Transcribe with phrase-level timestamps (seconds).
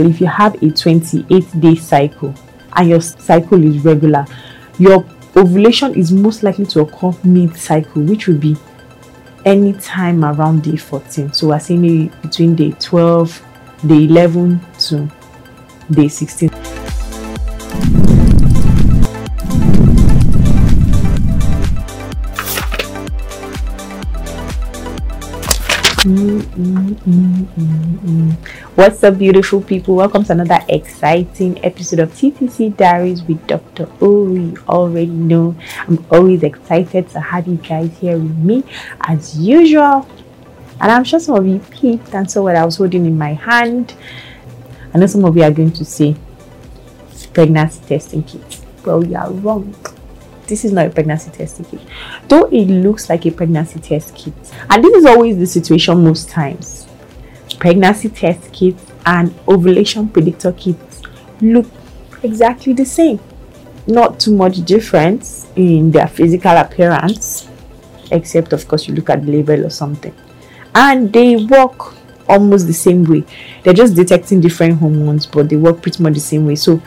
[0.00, 2.34] if you have a 28 day cycle
[2.74, 4.26] and your cycle is regular,
[4.78, 8.56] your ovulation is most likely to occur mid cycle, which will be
[9.46, 11.32] any time around day 14.
[11.32, 13.42] So we're saying maybe between day 12,
[13.86, 15.10] day 11 to
[15.90, 16.65] day 16.
[26.56, 28.32] Mm, mm, mm,
[28.76, 29.94] What's up, beautiful people?
[29.94, 33.86] Welcome to another exciting episode of TTC Diaries with Dr.
[34.00, 35.54] You already know
[35.86, 38.64] I'm always excited to have you guys here with me
[39.02, 40.08] as usual.
[40.80, 43.34] And I'm sure some of you peeped and saw what I was holding in my
[43.34, 43.92] hand.
[44.94, 46.16] I know some of you are going to say
[47.34, 48.60] pregnancy testing kit.
[48.82, 49.74] Well, you are wrong
[50.46, 51.80] this is not a pregnancy test kit
[52.28, 54.34] though it looks like a pregnancy test kit
[54.70, 56.86] and this is always the situation most times.
[57.58, 61.02] Pregnancy test kits and ovulation predictor kits
[61.40, 61.66] look
[62.22, 63.20] exactly the same.
[63.86, 67.48] Not too much difference in their physical appearance
[68.10, 70.14] except of course you look at the label or something.
[70.74, 71.94] And they work
[72.28, 73.24] almost the same way.
[73.62, 76.56] They're just detecting different hormones but they work pretty much the same way.
[76.56, 76.82] So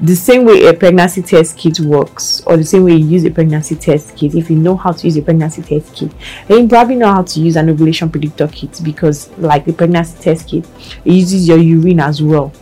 [0.00, 3.30] the same way a pregnancy test kit works or the same way you use a
[3.30, 6.10] pregnancy test kit if you know how to use a pregnancy test kit
[6.48, 10.22] then you probably know how to use an ovulation predictor kit because like the pregnancy
[10.22, 10.66] test kit
[11.04, 12.52] it uses your urine as well.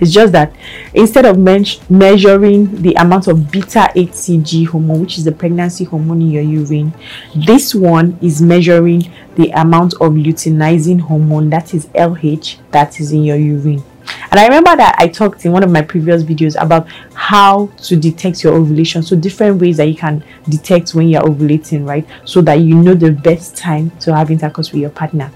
[0.00, 0.52] It's just that
[0.94, 6.22] instead of me- measuring the amount of beta hcg hormone which is the pregnancy hormone
[6.22, 6.92] in your urine
[7.36, 13.22] this one is measuring the amount of luteinizing hormone that is lh that is in
[13.22, 13.84] your urine
[14.30, 17.96] and I remember that I talked in one of my previous videos about how to
[17.96, 19.02] detect your ovulation.
[19.02, 22.06] So, different ways that you can detect when you're ovulating, right?
[22.24, 25.30] So that you know the best time to have intercourse with your partner.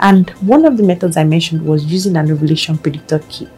[0.00, 3.48] And one of the methods I mentioned was using an ovulation predictor kit.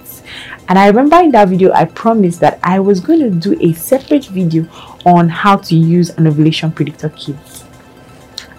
[0.69, 3.73] And I remember in that video, I promised that I was going to do a
[3.75, 4.67] separate video
[5.05, 7.37] on how to use an ovulation predictor kit.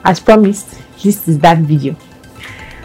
[0.04, 1.96] As promised, this is that video.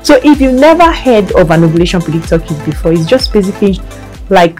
[0.02, 3.78] So if you've never heard of an ovulation predictor kit before, it's just basically
[4.28, 4.58] like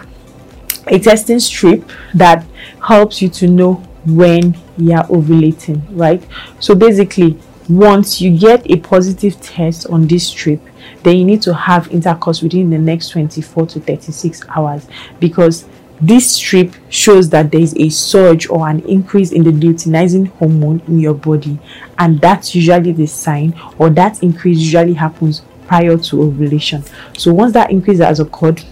[0.87, 2.45] a testing strip that
[2.85, 3.73] helps you to know
[4.05, 6.25] when you're ovulating, right?
[6.59, 10.61] So basically, once you get a positive test on this strip,
[11.03, 14.87] then you need to have intercourse within the next 24 to 36 hours
[15.19, 15.65] because
[16.01, 20.81] this strip shows that there is a surge or an increase in the luteinizing hormone
[20.87, 21.59] in your body,
[21.99, 26.83] and that's usually the sign, or that increase usually happens prior to ovulation.
[27.17, 28.63] So, once that increase has occurred,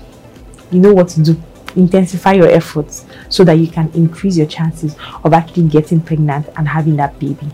[0.72, 1.42] you know what to do.
[1.76, 6.68] Intensify your efforts so that you can increase your chances of actually getting pregnant and
[6.68, 7.48] having that baby.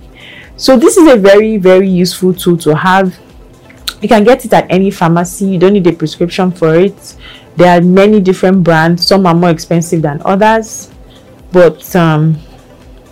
[0.56, 3.20] So, this is a very, very useful tool to have.
[4.02, 7.16] You can get it at any pharmacy, you don't need a prescription for it.
[7.56, 9.08] There are many different brands.
[9.08, 10.92] Some are more expensive than others
[11.56, 12.38] but um,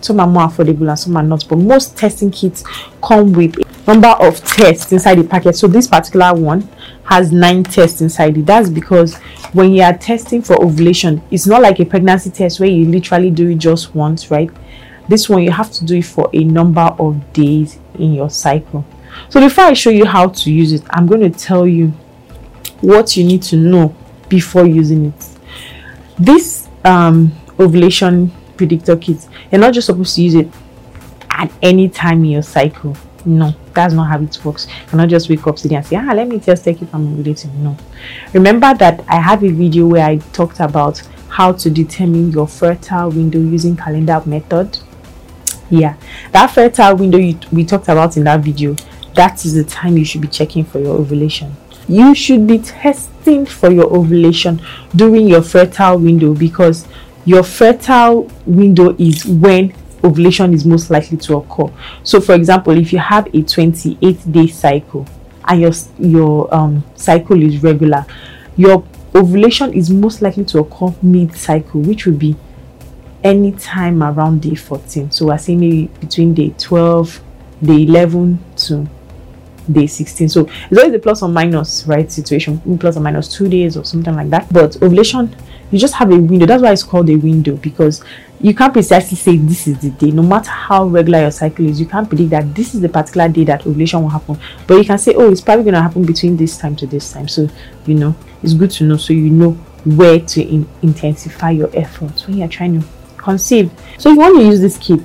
[0.02, 1.46] some are more affordable and some are not.
[1.48, 2.62] But most testing kits
[3.02, 6.68] come with a number of tests inside the packet so this particular one
[7.06, 8.46] has nine tests inside it.
[8.46, 9.16] That's because
[9.54, 13.32] when you are testing for ovulation it's not like a pregnancy test where you literally
[13.32, 14.52] do it just once right?
[15.08, 18.86] This one you have to do it for a number of days in your cycle
[19.30, 21.94] so before i show you how to use it i'm going to tell you
[22.84, 23.96] what you need to know
[24.28, 25.30] before using it.
[26.20, 30.50] This um, ovulation predictor kit, you're not just supposed to use it
[31.30, 32.98] at any time in your cycle.
[33.26, 34.68] No, that's not how it works.
[34.92, 37.16] You're not just wake up today and say, ah, let me just take it from
[37.16, 37.54] ovulating.
[37.56, 37.78] No.
[38.34, 43.10] Remember that I have a video where I talked about how to determine your fertile
[43.12, 44.78] window using calendar method.
[45.70, 45.96] Yeah,
[46.32, 48.76] that fertile window you, we talked about in that video,
[49.16, 51.56] that is the time you should be checking for your ovulation
[51.88, 54.62] you should be testing for your ovulation
[54.96, 56.88] during your fertile window because
[57.26, 61.72] your fertile window is when ovulation is most likely to occur.
[62.04, 65.08] So, for example, if you have a 28 day cycle
[65.48, 68.06] and your your um, cycle is regular,
[68.56, 68.84] your
[69.16, 72.36] ovulation is most likely to occur mid cycle, which will be
[73.24, 75.12] any time around day 14.
[75.12, 77.22] So, we're saying maybe between day 12,
[77.62, 78.90] day 11 to
[79.72, 82.60] day 16 so it's always a plus or minus right situation.
[82.80, 84.52] Plus or minus two days or something like that.
[84.52, 85.36] But ovulation
[85.72, 86.46] you just have a window.
[86.46, 88.04] That's why it's called a window because
[88.40, 90.12] you can't precisely say this is the day.
[90.12, 93.28] No matter how regular your cycle is you can't predict that this is the particular
[93.30, 94.38] day that ovulation will happen.
[94.68, 97.12] But you can say oh it's probably going to happen between this time to this
[97.12, 97.28] time.
[97.28, 97.48] So
[97.86, 99.52] you know it's good to know so you know
[99.86, 102.88] where to in- intensify your efforts when you're trying to
[103.18, 103.72] conceive.
[103.98, 105.00] So if you want to use this kit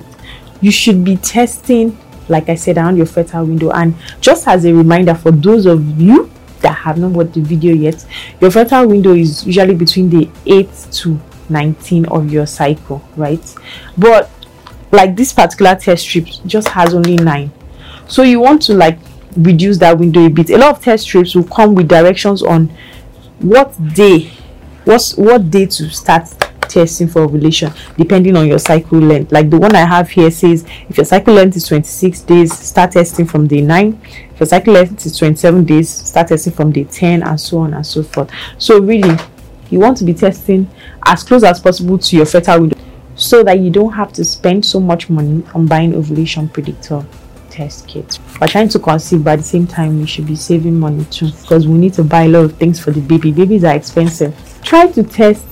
[0.61, 1.97] you should be testing
[2.29, 3.71] like I said, around your fertile window.
[3.71, 6.29] And just as a reminder for those of you
[6.61, 8.05] that have not watched the video yet,
[8.39, 13.55] your fertile window is usually between the 8 to 19 of your cycle, right?
[13.97, 14.29] But
[14.91, 17.51] like this particular test strip just has only 9.
[18.07, 18.99] So you want to like
[19.37, 20.49] reduce that window a bit.
[20.49, 22.71] A lot of test strips will come with directions on
[23.39, 24.31] what day
[24.85, 26.27] what's what day to start
[26.69, 29.31] testing for ovulation depending on your cycle length.
[29.31, 32.91] Like the one i have here says if your cycle length is 26 days start
[32.91, 36.83] testing from day 9 if your cycle length is 27 days start testing from day
[36.83, 38.29] 10 and so on and so forth.
[38.57, 39.17] So really
[39.69, 40.69] you want to be testing
[41.05, 42.77] as close as possible to your fertile window
[43.15, 47.05] so that you don't have to spend so much money on buying ovulation predictor
[47.49, 48.19] test kits.
[48.39, 51.31] We're trying to conceive but at the same time we should be saving money too
[51.31, 53.31] because we need to buy a lot of things for the baby.
[53.31, 54.33] Babies are expensive.
[54.63, 55.45] Try to test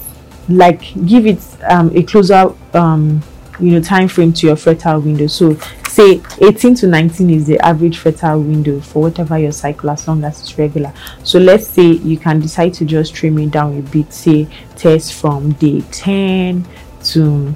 [0.50, 3.22] like give it um, a closer um,
[3.60, 5.28] you know time frame to your fertile window.
[5.28, 5.56] So
[5.88, 10.24] say 18 to 19 is the average fertile window for whatever your cycle as long
[10.24, 10.94] as it's regular.
[11.24, 15.16] So let's say you can decide to just trim it down a bit say test
[15.16, 16.66] from day 10
[17.06, 17.56] to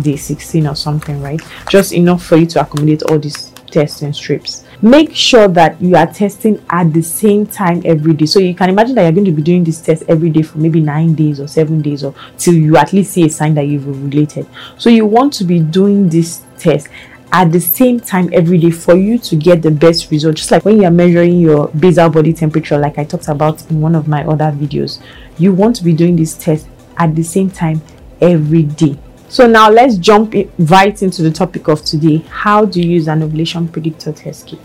[0.00, 1.40] day 16 or something right?
[1.68, 4.64] Just enough for you to accommodate all these testing strips.
[4.80, 8.26] Make sure that you are testing at the same time every day.
[8.26, 10.58] So you can imagine that you're going to be doing this test every day for
[10.58, 13.66] maybe nine days or seven days or till you at least see a sign that
[13.66, 14.46] you've ovulated.
[14.78, 16.88] So you want to be doing this test
[17.32, 20.36] at the same time every day for you to get the best result.
[20.36, 23.94] Just like when you're measuring your basal body temperature like i talked about in one
[23.94, 25.02] of my other videos
[25.38, 26.66] you want to be doing this test
[26.96, 27.80] at the same time
[28.20, 28.98] every day
[29.28, 32.18] so now let's jump right into the topic of today.
[32.28, 34.60] How do you use an ovulation predictor test kit?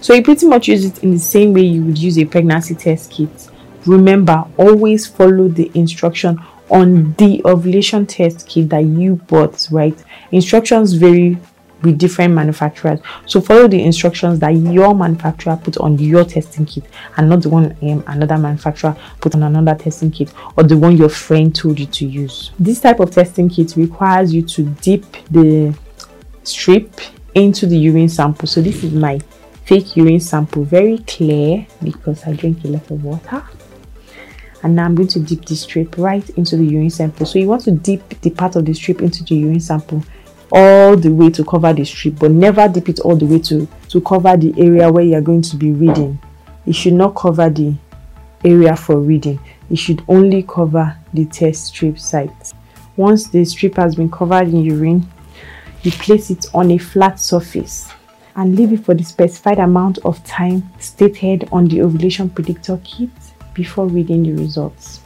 [0.00, 2.74] So you pretty much use it in the same way you would use a pregnancy
[2.74, 3.48] test kit.
[3.86, 6.38] Remember, always follow the instruction
[6.68, 9.96] on the ovulation test kit that you bought, right?
[10.32, 11.38] Instructions vary
[11.82, 13.00] with different manufacturers.
[13.26, 16.84] So follow the instructions that your manufacturer put on your testing kit
[17.16, 20.96] and not the one um, another manufacturer put on another testing kit or the one
[20.96, 22.52] your friend told you to use.
[22.58, 25.76] This type of testing kit requires you to dip the
[26.42, 27.00] strip
[27.34, 28.48] into the urine sample.
[28.48, 29.20] So this is my
[29.64, 33.44] fake urine sample, very clear because I drink a lot of water.
[34.62, 37.26] And now I'm going to dip the strip right into the urine sample.
[37.26, 40.02] So you want to dip the part of the strip into the urine sample
[40.52, 43.66] all the way to cover the strip but never dip it all the way to
[43.88, 46.18] to cover the area where you're going to be reading.
[46.66, 47.74] It should not cover the
[48.44, 49.38] area for reading.
[49.70, 52.52] It should only cover the test strip site.
[52.96, 55.06] Once the strip has been covered in urine
[55.82, 57.88] you place it on a flat surface
[58.34, 63.10] and leave it for the specified amount of time stated on the ovulation predictor kit
[63.54, 65.00] before reading the results.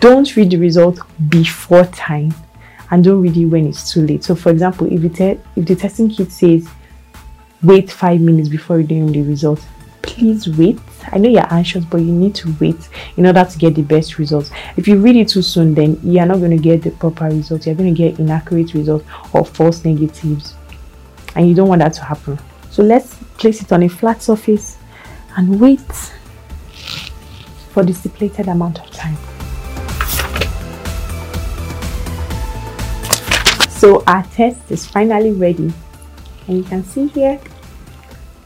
[0.00, 2.34] Don't read the result before time
[2.94, 4.22] and don't read it when it's too late.
[4.22, 6.68] So, for example, if, te- if the testing kit says
[7.60, 9.66] wait five minutes before reading the results,
[10.02, 10.78] please wait.
[11.10, 14.18] I know you're anxious, but you need to wait in order to get the best
[14.18, 14.52] results.
[14.76, 17.66] If you read it too soon, then you're not going to get the proper results.
[17.66, 20.54] You're going to get inaccurate results or false negatives,
[21.34, 22.38] and you don't want that to happen.
[22.70, 24.78] So, let's place it on a flat surface
[25.36, 25.80] and wait
[27.72, 29.16] for the stipulated amount of time.
[33.84, 35.70] So our test is finally ready.
[36.48, 37.38] And you can see here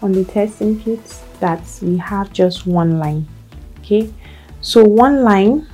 [0.03, 1.01] on the testing kit
[1.39, 3.25] that we have just one line
[3.79, 4.13] okay?
[4.63, 5.69] So one line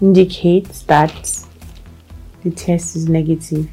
[0.00, 1.46] indicates that
[2.42, 3.68] the test is negative.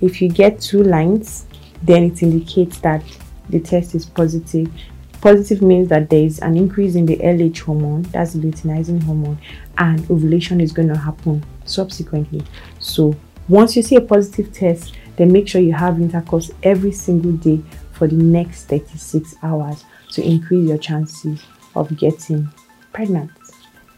[0.00, 1.46] If you get two lines
[1.84, 3.04] then it indicates that
[3.48, 4.72] the test is positive.
[5.20, 9.38] Positive means that there is an increase in the LH hormone that's the luteinizing hormone
[9.78, 12.42] and ovulation is going to happen subsequently.
[12.80, 13.14] So
[13.48, 17.60] once you see a positive test, then make sure you have intercourse every single day
[17.92, 21.42] for the next 36 hours to increase your chances
[21.74, 22.48] of getting
[22.92, 23.30] pregnant.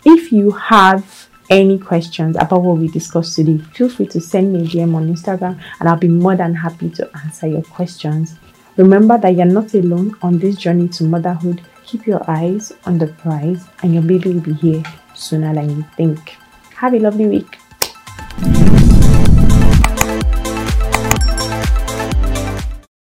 [0.05, 4.61] If you have any questions about what we discussed today, feel free to send me
[4.61, 8.37] a DM on Instagram and I'll be more than happy to answer your questions.
[8.77, 11.63] Remember that you're not alone on this journey to motherhood.
[11.85, 14.83] Keep your eyes on the prize and your baby will be here
[15.15, 16.37] sooner than you think.
[16.75, 17.59] Have a lovely week.